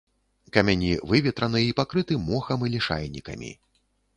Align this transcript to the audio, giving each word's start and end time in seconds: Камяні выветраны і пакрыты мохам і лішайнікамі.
Камяні 0.55 0.89
выветраны 1.11 1.61
і 1.65 1.75
пакрыты 1.81 2.19
мохам 2.31 2.59
і 2.69 2.73
лішайнікамі. 2.77 3.51